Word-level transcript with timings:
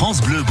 France 0.00 0.22
Bleu. 0.22 0.42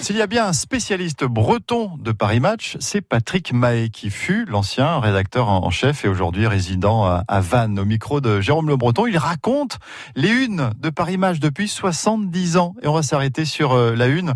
S'il 0.00 0.16
y 0.16 0.22
a 0.22 0.28
bien 0.28 0.46
un 0.46 0.52
spécialiste 0.52 1.24
breton 1.24 1.90
de 1.98 2.12
Paris 2.12 2.38
Match, 2.38 2.76
c'est 2.78 3.00
Patrick 3.00 3.52
Mahé 3.52 3.88
qui 3.90 4.10
fut 4.10 4.44
l'ancien 4.44 5.00
rédacteur 5.00 5.48
en 5.48 5.68
chef 5.70 6.04
et 6.04 6.08
aujourd'hui 6.08 6.46
résident 6.46 7.04
à 7.04 7.40
Vannes. 7.40 7.80
Au 7.80 7.84
micro 7.84 8.20
de 8.20 8.40
Jérôme 8.40 8.68
Le 8.68 8.76
Breton, 8.76 9.08
il 9.08 9.18
raconte 9.18 9.80
les 10.14 10.28
unes 10.28 10.70
de 10.78 10.88
Paris 10.88 11.16
Match 11.16 11.40
depuis 11.40 11.66
70 11.66 12.58
ans. 12.58 12.76
Et 12.82 12.86
on 12.86 12.94
va 12.94 13.02
s'arrêter 13.02 13.44
sur 13.44 13.72
euh, 13.72 13.96
la 13.96 14.06
une 14.06 14.34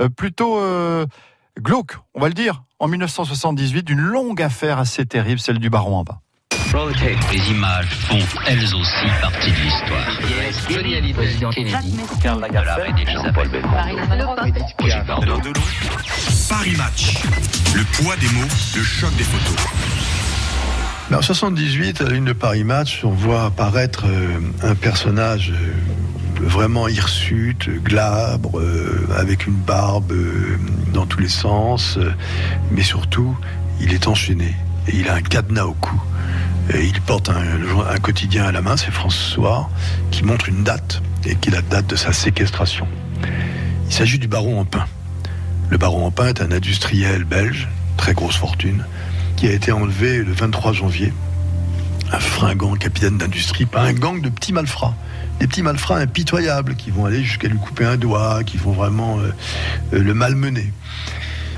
euh, 0.00 0.08
plutôt 0.08 0.58
euh, 0.58 1.06
glauque, 1.60 1.98
on 2.14 2.20
va 2.20 2.26
le 2.26 2.34
dire, 2.34 2.64
en 2.80 2.88
1978, 2.88 3.84
d'une 3.84 4.00
longue 4.00 4.42
affaire 4.42 4.80
assez 4.80 5.06
terrible, 5.06 5.38
celle 5.38 5.60
du 5.60 5.70
baron 5.70 5.98
en 5.98 6.02
bas. 6.02 6.23
Les 7.30 7.50
images 7.52 7.86
font 8.08 8.18
elles 8.48 8.74
aussi 8.74 9.06
partie 9.20 9.52
de 9.52 9.56
l'histoire. 9.56 10.10
Johnny 10.68 10.96
Hallyday, 10.96 11.12
président 11.14 11.50
Kennedy, 11.50 11.96
Karl 12.20 12.40
Lagerfeld, 12.40 12.96
Paris 16.48 16.74
Match. 16.76 17.22
Le 17.76 17.84
poids 18.02 18.16
des 18.16 18.26
mots, 18.30 18.48
le 18.74 18.82
choc 18.82 19.14
des 19.14 19.22
photos. 19.22 19.66
En 21.14 21.22
78, 21.22 22.00
à 22.00 22.04
la 22.04 22.10
ligne 22.10 22.24
de 22.24 22.32
Paris 22.32 22.64
Match, 22.64 23.02
on 23.04 23.10
voit 23.10 23.44
apparaître 23.44 24.06
euh, 24.08 24.40
un 24.64 24.74
personnage 24.74 25.52
euh, 25.52 25.74
vraiment 26.40 26.88
hirsute, 26.88 27.70
glabre, 27.84 28.58
euh, 28.58 29.06
avec 29.16 29.46
une 29.46 29.54
barbe 29.54 30.12
dans 30.92 31.06
tous 31.06 31.20
les 31.20 31.28
sens, 31.28 32.00
mais 32.72 32.82
surtout, 32.82 33.36
il 33.80 33.94
est 33.94 34.08
enchaîné. 34.08 34.56
Et 34.88 34.96
il 34.96 35.08
a 35.08 35.14
un 35.14 35.22
cadenas 35.22 35.66
au 35.66 35.74
cou. 35.74 36.02
Il 36.72 37.00
porte 37.02 37.28
un, 37.28 37.98
quotidien 37.98 38.44
à 38.44 38.52
la 38.52 38.62
main, 38.62 38.76
c'est 38.76 38.90
François, 38.90 39.68
qui 40.10 40.24
montre 40.24 40.48
une 40.48 40.64
date, 40.64 41.02
et 41.26 41.34
qui 41.36 41.50
est 41.50 41.52
la 41.52 41.62
date 41.62 41.86
de 41.86 41.96
sa 41.96 42.12
séquestration. 42.12 42.88
Il 43.86 43.92
s'agit 43.92 44.18
du 44.18 44.28
baron 44.28 44.60
Empin. 44.60 44.86
Le 45.68 45.76
baron 45.76 46.06
Empin 46.06 46.28
est 46.28 46.40
un 46.40 46.50
industriel 46.50 47.24
belge, 47.24 47.68
très 47.96 48.14
grosse 48.14 48.36
fortune, 48.36 48.84
qui 49.36 49.46
a 49.46 49.52
été 49.52 49.72
enlevé 49.72 50.18
le 50.24 50.32
23 50.32 50.72
janvier. 50.72 51.12
Un 52.12 52.20
fringant 52.20 52.74
capitaine 52.74 53.18
d'industrie, 53.18 53.66
pas 53.66 53.82
un 53.82 53.92
gang 53.92 54.20
de 54.22 54.30
petits 54.30 54.52
malfrats. 54.52 54.94
Des 55.40 55.46
petits 55.46 55.62
malfrats 55.62 55.98
impitoyables 55.98 56.76
qui 56.76 56.90
vont 56.90 57.04
aller 57.04 57.22
jusqu'à 57.22 57.48
lui 57.48 57.58
couper 57.58 57.84
un 57.84 57.96
doigt, 57.96 58.42
qui 58.44 58.56
vont 58.56 58.72
vraiment 58.72 59.18
euh, 59.18 59.32
euh, 59.92 60.02
le 60.02 60.14
malmener. 60.14 60.72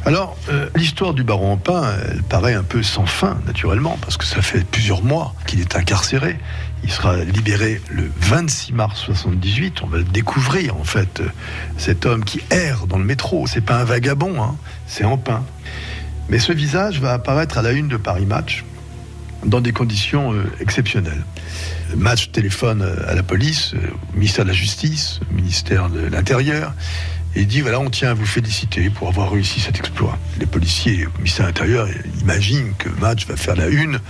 Alors, 0.06 0.36
euh, 0.50 0.68
l'histoire 0.76 1.14
du 1.14 1.24
baron 1.24 1.54
Empin, 1.54 1.82
elle 2.08 2.22
paraît 2.22 2.54
un 2.54 2.62
peu 2.62 2.84
sans 2.84 3.06
fin, 3.06 3.38
naturellement, 3.44 3.98
parce 4.00 4.16
que 4.16 4.24
ça 4.24 4.40
fait 4.40 4.64
plusieurs 4.64 5.02
mois 5.02 5.34
qu'il 5.48 5.60
est 5.60 5.74
incarcéré. 5.74 6.38
Il 6.84 6.92
sera 6.92 7.16
libéré 7.24 7.80
le 7.90 8.08
26 8.20 8.72
mars 8.72 9.00
78. 9.00 9.82
On 9.82 9.88
va 9.88 9.98
le 9.98 10.04
découvrir, 10.04 10.76
en 10.76 10.84
fait, 10.84 11.18
euh, 11.18 11.28
cet 11.76 12.06
homme 12.06 12.24
qui 12.24 12.40
erre 12.50 12.86
dans 12.86 12.98
le 12.98 13.04
métro. 13.04 13.48
C'est 13.48 13.60
pas 13.60 13.80
un 13.80 13.84
vagabond, 13.84 14.40
hein, 14.40 14.54
c'est 14.86 15.02
Empin. 15.02 15.44
Mais 16.28 16.38
ce 16.38 16.52
visage 16.52 17.00
va 17.00 17.12
apparaître 17.12 17.58
à 17.58 17.62
la 17.62 17.72
une 17.72 17.88
de 17.88 17.96
Paris 17.96 18.26
Match 18.26 18.64
dans 19.44 19.60
des 19.60 19.72
conditions 19.72 20.32
euh, 20.34 20.44
exceptionnelles. 20.60 21.24
Le 21.91 21.96
match 21.96 22.30
téléphone 22.30 22.88
à 23.08 23.14
la 23.14 23.24
police, 23.24 23.74
au 23.74 24.16
ministère 24.16 24.44
de 24.44 24.50
la 24.50 24.56
Justice, 24.56 25.18
au 25.28 25.34
ministère 25.34 25.88
de 25.88 26.00
l'Intérieur, 26.00 26.74
et 27.36 27.44
dit 27.44 27.60
voilà, 27.60 27.78
on 27.78 27.90
tient 27.90 28.10
à 28.10 28.14
vous 28.14 28.26
féliciter 28.26 28.88
pour 28.88 29.08
avoir 29.08 29.30
réussi 29.30 29.60
cet 29.60 29.78
exploit. 29.78 30.18
Les 30.40 30.46
policiers 30.46 31.06
au 31.06 31.10
ministère 31.18 31.44
de 31.44 31.50
l'Intérieur 31.50 31.86
imaginent 32.22 32.72
que 32.78 32.88
Match 32.98 33.26
va 33.26 33.36
faire 33.36 33.56
la 33.56 33.68
une 33.68 34.00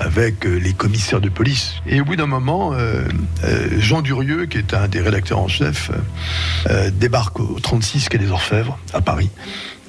avec 0.00 0.44
euh, 0.44 0.56
les 0.56 0.72
commissaires 0.72 1.20
de 1.20 1.28
police. 1.28 1.74
Et 1.86 2.00
au 2.00 2.04
bout 2.04 2.16
d'un 2.16 2.26
moment, 2.26 2.72
euh, 2.74 3.04
euh, 3.44 3.68
Jean 3.78 4.02
Durieux, 4.02 4.46
qui 4.46 4.58
est 4.58 4.74
un 4.74 4.88
des 4.88 5.00
rédacteurs 5.00 5.38
en 5.38 5.46
chef, 5.46 5.92
débarque 6.94 7.38
au 7.38 7.60
36 7.60 8.08
quai 8.08 8.18
des 8.18 8.30
Orfèvres, 8.30 8.76
à 8.92 9.00
Paris. 9.00 9.30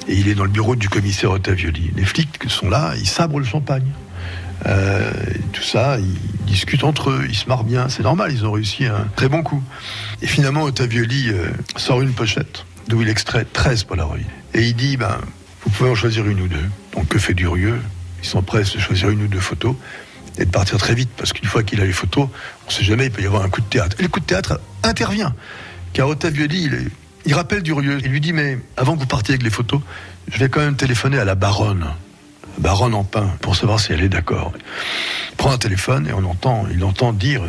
Et 0.07 0.13
il 0.13 0.27
est 0.27 0.35
dans 0.35 0.43
le 0.43 0.51
bureau 0.51 0.75
du 0.75 0.87
commissaire 0.87 1.31
Ottavioli. 1.31 1.91
Les 1.95 2.05
flics 2.05 2.37
sont 2.47 2.69
là, 2.69 2.93
ils 2.99 3.07
sabrent 3.07 3.39
le 3.39 3.45
champagne. 3.45 3.87
Tout 5.53 5.63
ça, 5.63 5.97
ils 5.97 6.45
discutent 6.45 6.83
entre 6.83 7.09
eux, 7.09 7.25
ils 7.27 7.35
se 7.35 7.47
marrent 7.47 7.63
bien, 7.63 7.89
c'est 7.89 8.03
normal, 8.03 8.31
ils 8.31 8.45
ont 8.45 8.51
réussi 8.51 8.85
un 8.85 9.07
très 9.15 9.27
bon 9.27 9.41
coup. 9.41 9.63
Et 10.21 10.27
finalement, 10.27 10.63
Ottavioli 10.63 11.31
sort 11.75 12.01
une 12.01 12.13
pochette 12.13 12.65
d'où 12.87 13.01
il 13.01 13.09
extrait 13.09 13.45
13 13.51 13.83
Polaroids. 13.83 14.17
Et 14.53 14.63
il 14.63 14.75
dit, 14.75 14.97
ben, 14.97 15.17
vous 15.63 15.69
pouvez 15.71 15.89
en 15.89 15.95
choisir 15.95 16.27
une 16.27 16.41
ou 16.41 16.47
deux. 16.47 16.65
Donc 16.93 17.07
que 17.07 17.19
fait 17.19 17.33
Durieux? 17.33 17.81
Ils 18.23 18.27
sont 18.27 18.41
prêts 18.41 18.61
à 18.61 18.65
se 18.65 18.77
choisir 18.79 19.09
une 19.09 19.23
ou 19.23 19.27
deux 19.27 19.39
photos 19.39 19.75
et 20.37 20.45
de 20.45 20.49
partir 20.51 20.77
très 20.77 20.95
vite, 20.95 21.09
parce 21.15 21.31
qu'une 21.31 21.47
fois 21.47 21.63
qu'il 21.63 21.79
a 21.79 21.85
les 21.85 21.93
photos, 21.93 22.27
on 22.63 22.67
ne 22.67 22.71
sait 22.73 22.83
jamais, 22.83 23.05
il 23.05 23.11
peut 23.11 23.21
y 23.21 23.25
avoir 23.25 23.43
un 23.43 23.49
coup 23.49 23.61
de 23.61 23.67
théâtre. 23.67 23.95
Et 23.99 24.01
le 24.03 24.09
coup 24.09 24.19
de 24.19 24.25
théâtre 24.25 24.59
intervient, 24.83 25.33
car 25.93 26.07
Ottavioli, 26.09 26.63
il, 26.65 26.73
est- 26.73 26.87
il 27.25 27.33
rappelle 27.33 27.63
Durieux, 27.63 27.99
il 28.03 28.11
lui 28.11 28.19
dit, 28.19 28.33
mais 28.33 28.59
avant 28.75 28.95
que 28.95 28.99
vous 28.99 29.05
partiez 29.07 29.33
avec 29.35 29.43
les 29.43 29.49
photos, 29.49 29.79
je 30.29 30.37
vais 30.37 30.49
quand 30.49 30.59
même 30.59 30.75
téléphoner 30.75 31.19
à 31.19 31.25
la 31.25 31.35
baronne, 31.35 31.85
baronne 32.57 32.93
Empin, 32.95 33.27
pour 33.41 33.55
savoir 33.55 33.79
si 33.79 33.93
elle 33.93 34.01
est 34.03 34.09
d'accord. 34.09 34.51
Il 35.31 35.35
prend 35.37 35.51
un 35.51 35.57
téléphone 35.57 36.05
et 36.07 36.13
on 36.13 36.25
entend, 36.25 36.65
il 36.69 36.83
entend 36.83 37.13
dire, 37.13 37.41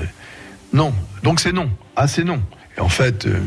non, 0.72 0.94
donc 1.24 1.40
c'est 1.40 1.52
non, 1.52 1.68
ah 1.96 2.06
c'est 2.06 2.24
non. 2.24 2.40
Et 2.78 2.80
en 2.80 2.88
fait, 2.88 3.26
euh, 3.26 3.40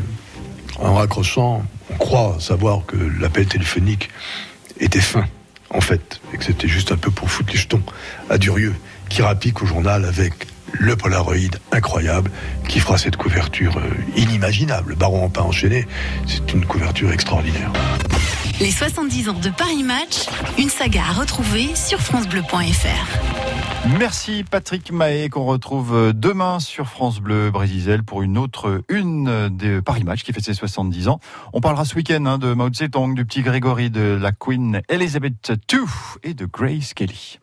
en 0.80 0.94
raccrochant, 0.94 1.64
on 1.90 1.96
croit 1.96 2.36
savoir 2.40 2.84
que 2.86 2.96
l'appel 2.96 3.46
téléphonique 3.46 4.10
était 4.78 5.00
fin, 5.00 5.26
en 5.70 5.80
fait, 5.80 6.20
et 6.32 6.38
que 6.38 6.44
c'était 6.44 6.68
juste 6.68 6.92
un 6.92 6.96
peu 6.96 7.10
pour 7.10 7.30
foutre 7.30 7.52
les 7.52 7.58
jetons 7.58 7.82
à 8.28 8.38
Durieux, 8.38 8.74
qui 9.08 9.22
rappique 9.22 9.62
au 9.62 9.66
journal 9.66 10.04
avec 10.04 10.46
le 10.72 10.96
Polaroid 10.96 11.58
incroyable, 11.72 12.30
qui 12.68 12.80
fera 12.80 12.96
cette 12.96 13.16
couverture 13.16 13.76
euh, 13.78 13.90
inimaginable. 14.16 14.94
Baron 14.94 15.24
Empin 15.24 15.42
enchaîné, 15.42 15.86
c'est 16.26 16.52
une 16.52 16.64
couverture 16.64 17.12
extraordinaire. 17.12 17.72
Les 18.60 18.70
70 18.70 19.28
ans 19.30 19.40
de 19.40 19.50
Paris 19.50 19.82
Match, 19.82 20.26
une 20.58 20.68
saga 20.68 21.02
à 21.08 21.12
retrouver 21.12 21.74
sur 21.74 21.98
FranceBleu.fr. 21.98 23.49
Merci 23.88 24.44
Patrick 24.44 24.92
Mahé 24.92 25.30
qu'on 25.30 25.46
retrouve 25.46 26.12
demain 26.12 26.60
sur 26.60 26.86
France 26.86 27.20
Bleu 27.20 27.50
Brésil 27.50 28.02
pour 28.02 28.20
une 28.20 28.36
autre 28.36 28.82
une 28.90 29.48
des 29.48 29.80
Paris 29.80 30.04
Match 30.04 30.22
qui 30.22 30.34
fait 30.34 30.40
ses 30.40 30.52
70 30.52 31.08
ans. 31.08 31.18
On 31.54 31.60
parlera 31.60 31.86
ce 31.86 31.94
week-end 31.94 32.24
hein, 32.26 32.38
de 32.38 32.52
Mao 32.52 32.70
Zedong, 32.72 33.14
du 33.14 33.24
petit 33.24 33.42
Grégory, 33.42 33.90
de 33.90 34.18
la 34.20 34.32
Queen 34.32 34.82
Elizabeth 34.90 35.52
II 35.72 35.80
et 36.22 36.34
de 36.34 36.44
Grace 36.44 36.92
Kelly. 36.92 37.38